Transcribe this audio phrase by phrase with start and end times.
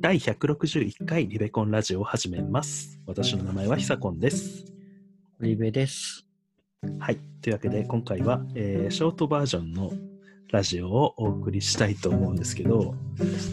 [0.00, 2.98] 第161回リベコンラジオを始めます。
[3.06, 4.64] 私の名前はひさこんです。
[5.40, 6.26] リベです。
[6.98, 7.18] はい。
[7.42, 9.92] というわけで、今回は、えーショートバージョンの
[10.52, 12.94] ラジオをお送りしたいと思うんですけど、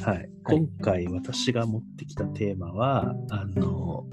[0.05, 0.29] はい。
[0.45, 4.05] 今回私が持ってきたテーマは、あの、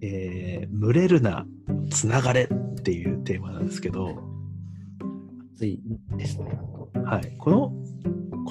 [0.00, 1.44] えー群れるな、
[1.90, 4.16] つながれっていうテーマなんですけど、
[5.52, 5.82] 熱い
[6.16, 6.58] ですね。
[7.04, 7.36] はい。
[7.36, 7.72] この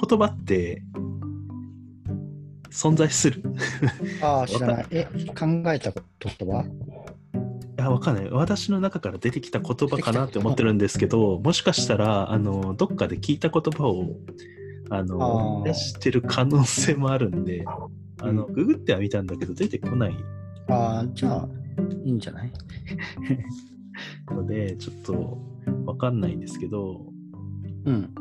[0.08, 0.84] 言葉って、
[2.72, 3.42] 存在する。
[4.20, 4.86] ああ、知らない。
[4.90, 6.02] え、考えた言
[6.48, 8.30] 葉いや、わかんない。
[8.30, 14.16] 私の中から出てきた言葉かなって思ってるんですけど、もしかしたら、あの、どっかで聞いた言葉を、
[14.90, 17.64] あの、出してる可能性もあるんで、
[18.20, 18.52] あの、うん。
[18.52, 20.16] ググってはみたんだけど、出てこない。
[20.68, 21.48] ああ、じゃあ、
[22.04, 22.52] いいんじゃない？
[24.30, 25.38] ので、ちょっと、
[25.86, 27.06] わかんないんですけど、
[27.84, 28.14] うん。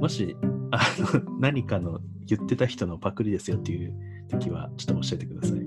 [0.00, 0.36] もし、
[0.74, 3.94] あの、何かの言ってた人のパクリですよっていう
[4.28, 5.60] 時は、ちょっと教えてください。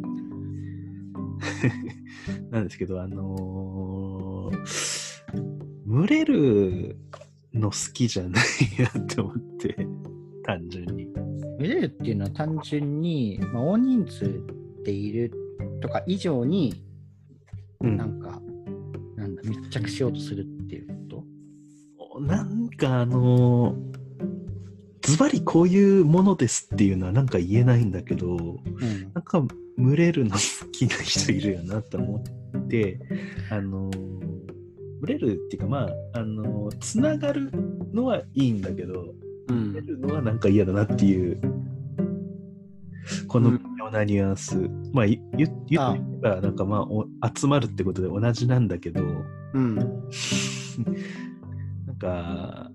[2.52, 5.08] なんですけど、あのー
[5.86, 6.98] 群れる
[7.54, 8.44] の好きじゃない
[8.80, 9.88] なって思って、
[10.44, 11.08] 単純に。
[11.60, 14.42] 群れるっていうのは単純に、まあ、大人数
[14.84, 15.32] でいる
[15.82, 16.84] とか以上に、
[17.80, 18.42] うんなんか、
[19.16, 21.24] なんだ、密着しようとするっていうこ
[22.16, 22.20] と？
[22.22, 23.97] なんかあのー
[25.08, 29.14] ズバリこういうものですっていうのはなんか言えないんだけど、うん。
[29.14, 29.42] なんか
[29.78, 30.38] 群れるの好
[30.74, 32.22] きな人いるよなと思
[32.58, 33.00] って、
[33.50, 34.18] あのー
[35.00, 37.52] 群れるっていうかまあ、あのーつながる
[37.94, 39.16] のはいいんだけど、
[39.48, 41.40] うん群れるのはなんか嫌だなっていう、
[43.30, 44.58] この微妙なニュアンス。
[44.92, 49.06] まあ、い言言ってみれば、なんかまあお、集まるってことで同じなんだけど、
[49.54, 49.76] うん。
[51.88, 52.72] なんか、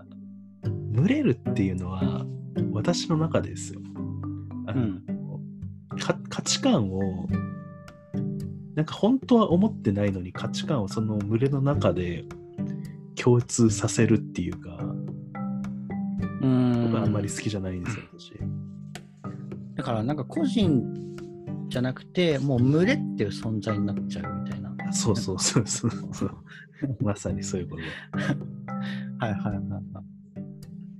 [0.92, 2.26] 群れるっていうのは、
[2.72, 3.80] 私の中ですよ。
[4.66, 5.02] あのうん
[5.98, 7.26] か価値観を、
[8.74, 12.24] なんか本当は思ってないのに価値観をその群れの中で
[13.14, 14.78] 共通させるっていうか、
[16.40, 16.84] うん。
[16.84, 18.32] 僕はあんまり好きじゃないんですよ、私。
[19.76, 20.82] だから、なんか個人
[21.68, 24.74] じゃなくて、もう群れっていう存在になっちゃうみたいな。
[24.92, 26.36] そうそうそうそうそう。
[27.00, 28.36] まさにそういうことだ。
[29.26, 30.01] はいはいはいはい。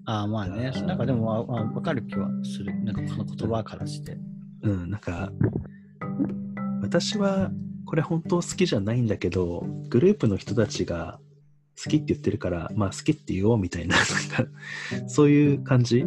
[0.05, 2.75] ああ、まあね、なんかでもわわわかる気はする。
[2.85, 4.19] なんかこの言葉からして。
[4.63, 5.33] うん、なんか、
[6.83, 7.51] 私は
[7.85, 11.21] これ本当好きじゃないんだけど、グループの人たちが
[11.83, 13.97] 好きって言ってるから、まあ好きって言おうみたいな、
[14.41, 16.07] なんか、そういう感じ？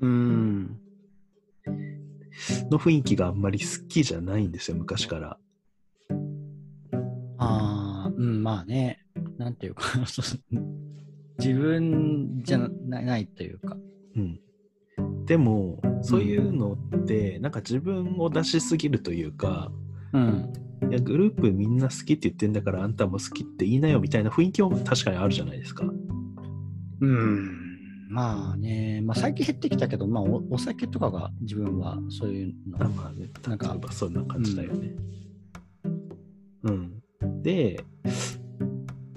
[0.00, 0.78] うん。
[2.70, 5.38] の雰囲気があんまり好きじゃないんですよ、昔から。
[7.38, 9.00] ああ、うん、まあね、
[9.38, 10.22] なんていうか、そ
[10.52, 10.56] う
[11.38, 12.68] 自分じゃな
[13.02, 13.76] ないというか。
[14.16, 14.40] うん。
[15.26, 19.70] でも、そういうのって、なんか自分を出しすぎるというか、
[20.12, 20.52] うん。
[20.90, 25.84] いや、グループみんな好きって言ってんだから、あんたも好きって言いなよみたいな雰囲気も確かにあるじゃないですか。
[27.00, 27.66] うん。
[28.08, 32.84] まあね、まあ最近減ってきたけど、まあおお酒とかが自分はそういうの。
[32.84, 34.94] あまあね、例なんかそんな感じだよね。
[36.62, 37.02] うん。
[37.42, 37.84] で、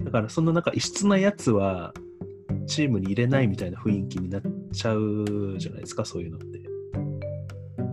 [0.04, 1.92] だからそのなんか異質なやつは
[2.70, 4.42] チームに入れないみたいな雰囲気になっ
[4.72, 6.60] ちゃうじゃないですか、そういうのって。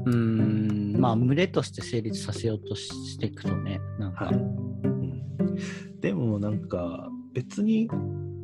[0.06, 4.36] うん、まあ群れとして成立させようとしていくとね、なんか、はい。
[4.36, 7.90] うん、でもなんか別に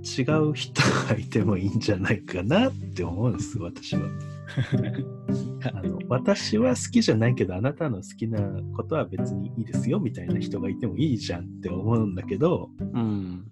[0.03, 4.01] 違う人がいてもいいんじゃないかなって思うんです、私は。
[5.73, 8.39] あの私は好きじゃないけどあなたの好きな
[8.75, 13.42] ことは別にいいですよみたいな人がいてもいいじゃんって思うんだけどうん。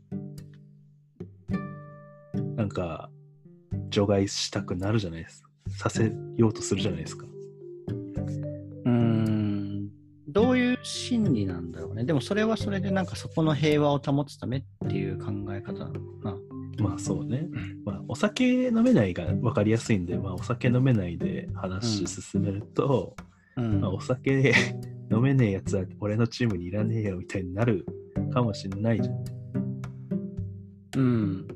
[2.74, 3.10] か
[3.90, 5.50] 除外したくなるじゃないですか。
[5.70, 7.26] させようとするじゃないですか。
[8.86, 9.90] うーん。
[10.28, 12.04] どういう心理なんだろうね。
[12.04, 16.38] でもそれはそれでなんかそこの平和を保つためっていう考え方なのかな。
[16.80, 17.48] まあそうね、
[17.86, 23.16] まあ、お酒飲めないが分かりやすいんで、まあ、お酒飲めないで話進めると、
[23.58, 23.82] うん。
[23.82, 24.54] まあ、お酒
[25.12, 27.86] 飲めねえやつは俺のチームにいらねえよみたいになる
[28.34, 29.16] かもしれないじゃん。
[29.16, 29.20] い
[30.98, 31.48] うん。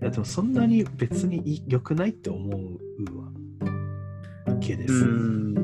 [0.00, 3.32] やでもそんなに別にい良くないって思うわ。
[4.60, 5.54] けです、うん。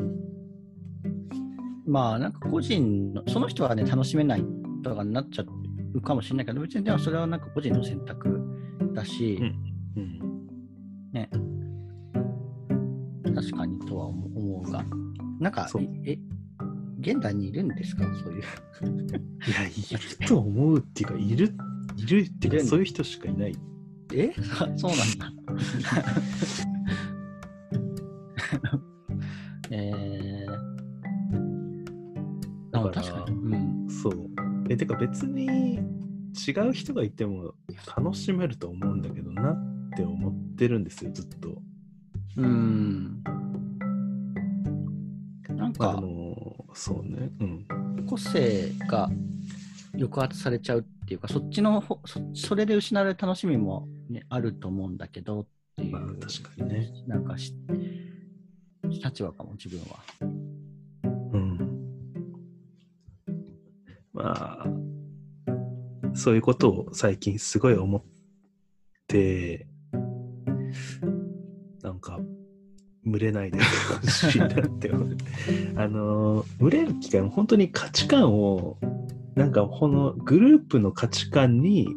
[1.87, 4.45] まあなんか個人の、その人はね、楽しめない
[4.83, 5.45] とかになっちゃ
[5.95, 8.41] うかもしれないけど、別にでもそれはなんか個人の選択
[8.95, 9.41] だし、
[9.97, 10.49] うん。
[11.13, 11.31] ね、
[13.35, 14.85] 確かにとは思うが、
[15.41, 15.69] なんか
[16.05, 16.19] え、
[17.01, 18.05] 現代にいるんですか？
[18.05, 18.43] そういう。
[18.43, 18.45] い
[19.53, 21.53] や、いると思うっていうか、いる、
[21.97, 23.57] いるってか、そういう人しかいない。
[24.13, 24.33] え？
[24.77, 25.33] そうなんだ。
[29.71, 30.47] えー、
[32.71, 34.31] だから、かうん、そう。
[34.69, 35.79] え、てか別に
[36.35, 37.55] 違う人がいても
[37.97, 39.57] 楽しめると思うんだけどなっ
[39.97, 41.63] て思ってるんですよ、ずっと。
[42.37, 43.23] うん。
[45.57, 47.67] なんか、あのそうね、うん、
[48.07, 49.09] 個性が
[49.93, 55.47] 抑圧されちゃうっていうか、そっちのほそ、それで失われる楽しみも、ね、あると思うんだけどっ
[55.77, 56.91] ていう、まあ確かにね。
[57.07, 57.55] なんかし、
[58.89, 59.99] 立場かも、自分は。
[61.33, 61.75] うん。
[64.15, 64.67] まあ、
[66.15, 68.03] そういうことを最近すごい思っ
[69.07, 69.67] て、
[71.83, 72.19] なんか、
[73.05, 75.17] 群れないでほしいなって思う。
[75.77, 78.79] あの、群れる機会も本当に価値観を、
[79.35, 81.89] なんかこのグループの価値観に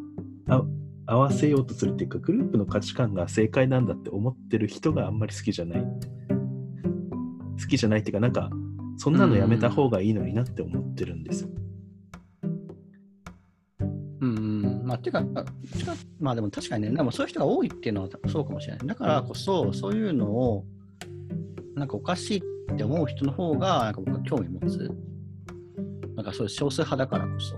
[0.48, 0.62] あ
[1.06, 5.80] 合わせようとするっていうか、グループの価値観が正解なんだって思ってる人があんまり好きじゃない。
[5.80, 8.50] 好きじゃないっていうか、なんか、
[8.98, 11.48] そんなのやめた方がいいのになって思ってるんです。
[14.20, 15.24] うんうん、まあ、ていうか、
[16.20, 18.86] まあでも確かにね、でもそういう人が多いっていうのはそうかもしれない。
[18.86, 20.66] だからこそ、そういうのを、
[21.74, 22.42] なんかおかしい
[22.72, 24.90] って思う人の方が、なんか僕は興味持つ。
[26.18, 27.56] なんかそういう少数派だからこそ。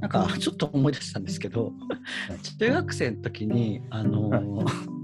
[0.00, 1.72] なんかちょっと思い出したんですけど、
[2.60, 4.96] 中学生の時に、あのー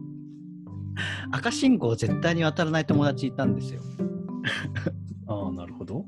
[1.33, 3.81] 赤信号絶対に渡らない友達いたんですよ。
[5.27, 5.97] ああ、なるほど。
[5.97, 6.03] は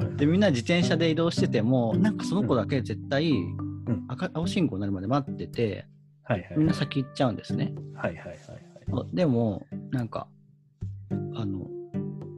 [0.00, 0.16] いはい。
[0.16, 3.56] で、みんな自転車で移動してても、なんかその子だけ絶対ん
[4.08, 5.86] 赤、青信号になるまで待ってて、
[6.24, 6.54] はいはい。
[6.56, 7.74] みんな先行っちゃうんですね。
[7.94, 8.60] はいはいはいはい。
[8.92, 10.26] あでも、なんか、
[11.36, 11.69] あの、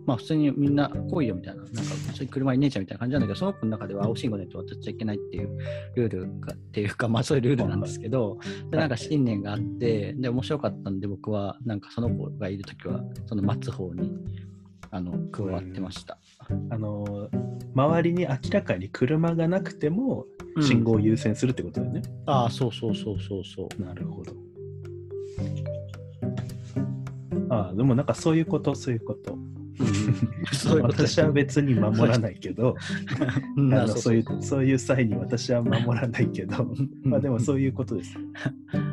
[0.07, 5.59] まあ普通にみんな来いよみたいな、なんか普通に車にねえちゃうみたいな感じなんだけど、その子の中では青信号でと渡っちゃいけないっていう
[5.95, 8.39] ルールが、っていうか、 まあそういうルールなんですけど、
[8.71, 14.13] でなんか信念があって、で、面白かったんで僕は、なんかその子がいるときは、その待つ方に、
[14.91, 16.19] あの、加わってました。
[16.71, 17.29] あのー、
[17.75, 22.03] 周りに明らかに車がなくても、うん信号を優先するってことだよね。
[22.27, 23.83] ああ、そうそうそうそうそう。
[23.83, 24.35] なるほど。
[27.49, 29.39] ああ、でもなんかそういうこと、そういうこと。
[30.53, 32.77] そういうことです私は別に守らないけど、
[33.57, 36.67] う んああのそういうそういう際に私は守らないけど、
[37.03, 38.17] まあでもそういうことです。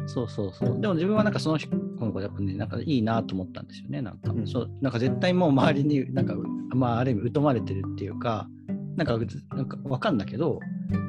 [0.07, 0.79] そうそうそう。
[0.79, 4.01] でも自分はなんかその子の子やっぱね、なんかいいなと思ったんですよね。
[4.01, 6.35] なんか、うんそうなんか絶対もう周りになんか、
[6.69, 8.49] まあある意味疎まれてるっていうか、
[8.95, 9.17] なんか
[9.55, 10.59] なんかわかんだけど、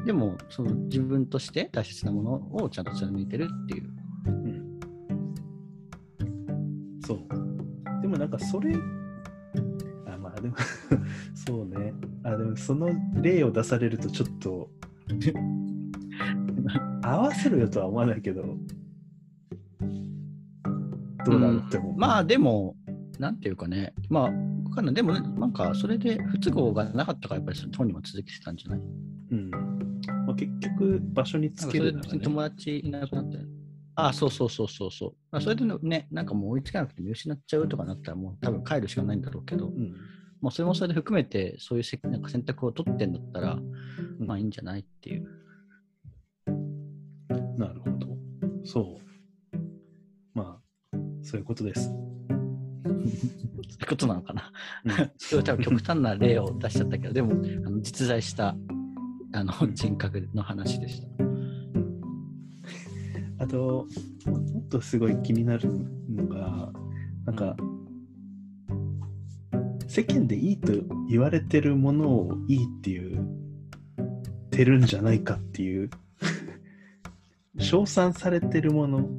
[0.05, 3.91] でもその自分として大切なものをちゃんと貫いてるっていう。
[7.07, 8.03] そう。
[8.03, 8.75] でもなんかそれ、
[10.41, 10.57] でも、
[11.35, 11.93] そうね。
[12.25, 12.91] あ、でもその
[13.23, 14.71] 例を出されるとちょっと、
[17.03, 18.43] 合わせろよとは思わないけど、
[21.25, 21.95] どうなるって思う。
[21.97, 22.77] まあでも、
[23.19, 24.31] なんていうかね、まあ、わ
[24.75, 24.95] かんない。
[24.95, 28.81] でも、なんかそれで不都合がなかったから、やっぱりその本人は続けてたんじゃない？
[29.33, 29.51] うん。
[29.51, 33.39] まあ、結局、場所につけるね友達いなくなって。
[33.97, 35.13] ああ、そうそうそうそうそう。
[35.31, 39.95] まあ、それでね、なんかもう追いつかなくて見失っちゃうとかなったら、もう多分帰るしかないんだろうけど、うん。
[40.41, 43.61] もうそれもそれで含めて、そういうせなんか選択を取ってんだったら、う
[44.25, 45.29] んまあいいんじゃないっていう。
[47.57, 48.09] なるほど。
[48.65, 49.59] そう。
[50.35, 50.59] ま
[50.93, 51.89] あ、そういうことです。
[51.91, 54.53] そういうことなのかな。
[54.85, 58.57] うん 多分極端な例を出しちゃったけど、でも、あの実在した
[59.33, 61.09] あの人格の話でした。
[63.39, 63.87] あと、
[64.27, 65.71] もっとすごい気になる
[66.09, 66.73] のが、
[67.25, 67.57] なんか、
[70.01, 70.73] 世間でいいと
[71.11, 73.23] 言われてるものをいいっていう、
[74.51, 75.91] てるんじゃないかっていう、
[77.61, 79.11] 称賛されてるもの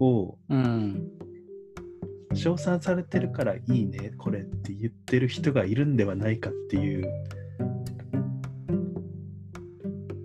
[0.00, 1.08] を、うん。
[2.34, 7.10] 称賛されてるからいいね、これって言ってる人がいるんではないかっていう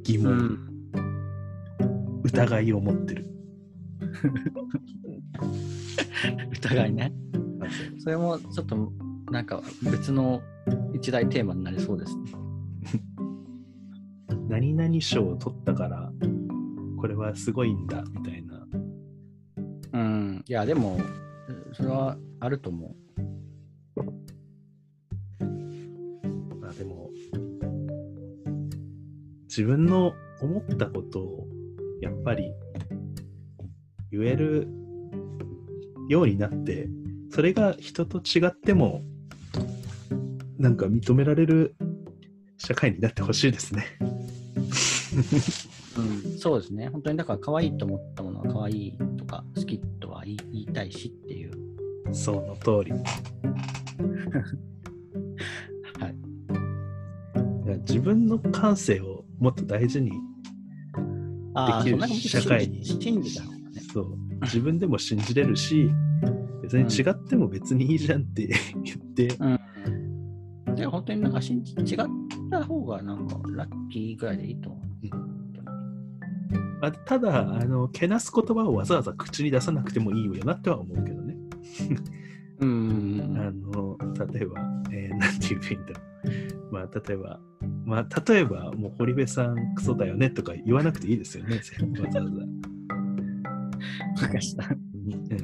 [0.04, 0.36] 疑問、う
[1.00, 3.26] ん、疑いを持ってる。
[6.52, 7.14] 疑いね。
[8.00, 8.92] それもちょっと
[9.34, 10.44] なんか別の
[10.94, 12.32] 一大テーマになりそうですね。
[14.48, 16.14] 何々賞を取ったから
[16.98, 18.68] これはすごいんだみたいな
[19.94, 20.46] うん。
[20.48, 21.00] いや、でも、
[21.72, 22.96] それはあると思
[26.60, 27.10] まあでも
[29.46, 31.48] 自分の思ったことを
[32.02, 32.54] やっぱり
[34.12, 34.68] 言える
[36.08, 36.88] ようになって
[37.32, 39.02] それが人と違っても
[40.64, 41.76] なんか認められる
[42.58, 43.86] 社会になってほしいですね。
[45.98, 46.02] う。
[46.02, 46.04] う
[46.36, 46.40] ん。
[46.40, 46.88] そうですね。
[46.88, 51.52] 本当にだから可愛いと思ったものは可愛いとか好きとは言いたいしっていう。
[52.14, 52.94] その通り。
[56.00, 56.16] はい。
[57.80, 60.18] 自分の感性をもっと大事にで
[61.84, 63.82] きる社会に信じ信じた方がね。
[63.94, 65.90] そう自分でも信じれるし
[66.62, 69.60] 別に違っても別にいいじゃんって言って、うん。
[70.76, 71.98] で、本当になんか信じ違っ
[72.50, 74.84] た方がなんかラッキーぐらいでいいと思う。
[76.84, 81.38] まあ、ただあのけなす言葉をわざわざ口に出さなくてもいいよなっては思うけどね、
[82.60, 83.38] うん。
[83.38, 83.98] あの
[84.34, 84.60] 例えば、
[84.92, 86.02] えーなんて言いいんだろ
[86.70, 87.40] うまあ例えば
[87.86, 92.32] まあ例えばもう堀部さんクソだよねとか言わなくていいですよねわざわざ
[94.22, 94.68] 昔だ。
[94.72, 94.93] うん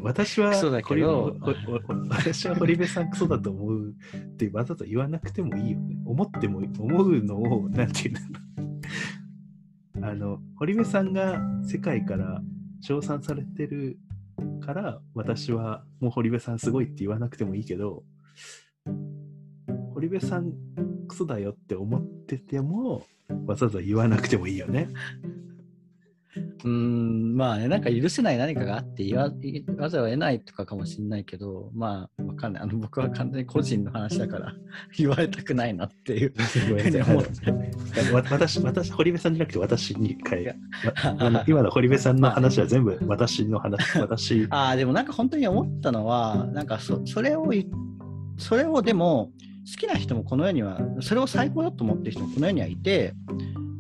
[0.01, 1.35] 私はクソだけど
[2.09, 5.97] 私は堀部さんクソだと思うってわざと言わなくてもいいよね。
[6.05, 10.05] 思っても思うのを、なんていうんだろう。
[10.05, 12.41] あの、堀部さんが世界から
[12.81, 13.99] 称賛されてる
[14.61, 18.03] から、私はもう堀部さんすごいって言わなくてもいいけど、
[19.93, 20.53] 堀部さん
[21.07, 23.05] クソだよって思ってても、
[23.45, 24.89] わざわざ言わなくてもいいよね。
[26.63, 29.29] うーん、まあね、なんか許せない何かがあって言わ
[29.89, 32.63] ざるを得ないとかかもしれないけど、まあ、わかんない。
[32.63, 34.53] あの僕は完全に個人の話だから
[34.97, 36.33] 言われたくないなっていう
[38.11, 40.55] 私、私、堀部さんじゃなくて私に変えいや。
[41.03, 47.67] あの今の堀部さんの話は全部 私の話、 私、ああ、でもなんか本当に思ったのは、なんかそそれをい、
[48.37, 49.31] それをでも、
[49.69, 53.13] 好きな人もこの世には、それを最高だと思ってる人もこの世にはいて、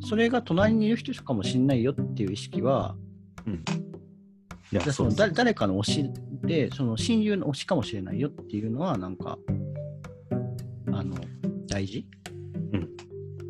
[0.01, 2.95] それが隣にいる人かもしれないよっていう意識は、
[3.45, 3.63] うん。
[4.71, 6.09] いや、その誰誰かの推し
[6.43, 9.37] で、その親友の推しかもしれないよっていうのは、なんか、
[10.91, 11.15] あの、
[11.67, 12.07] 大事？
[12.73, 12.85] うんい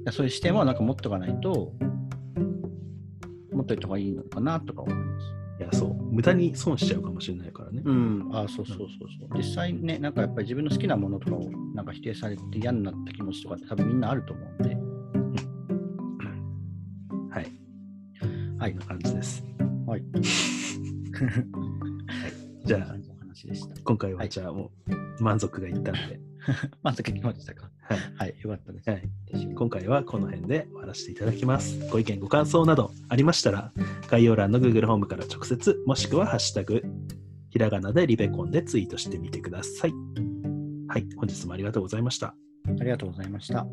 [0.06, 1.74] やそういう視点はなんか持っとかないと、
[3.52, 5.26] 持っといた方がいいのかなとか思います。
[5.60, 5.94] いや、そう。
[6.14, 7.82] 無駄に損しちゃうかもしれないからね。
[7.84, 9.38] うん、あそうそうそうそう。
[9.38, 14.78] 実際ね、なんかやっぱり自分の好きなものとかをなんか否定されて嫌になった気持ちとかって多分みんなあると思うんで、
[18.70, 19.44] はいな感じです。
[19.88, 20.04] はい。
[22.66, 22.96] じゃあ。
[23.86, 24.70] 今回ははいじゃあも
[25.20, 26.20] う満足がいったので、
[26.84, 27.72] 満足きましたか？
[27.82, 28.00] はい。
[28.18, 28.90] はい、よかったです。
[28.90, 29.10] はい、
[29.56, 31.80] 今回はこの辺で終わらせていただきます。
[31.90, 33.72] ご意見、ご感想などありましたら、
[34.10, 36.84] 概要欄の Google ホームから直接、もしくはハッシュタグ、
[37.50, 39.94] ひらがなでリベコンでツイートしてみてください。
[40.90, 42.36] はい、本日もありがとうございました。
[42.68, 43.66] ありがとうございました。